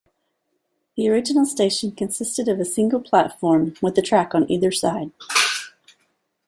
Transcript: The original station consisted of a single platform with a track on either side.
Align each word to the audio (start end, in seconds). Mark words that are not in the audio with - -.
The 0.97 1.07
original 1.09 1.45
station 1.45 1.91
consisted 1.91 2.47
of 2.47 2.59
a 2.59 2.65
single 2.65 2.99
platform 2.99 3.75
with 3.83 3.95
a 3.99 4.01
track 4.01 4.33
on 4.33 4.49
either 4.49 4.71
side. 4.71 5.11